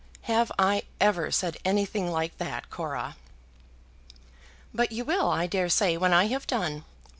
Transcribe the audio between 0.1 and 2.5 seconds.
"Have I ever said anything like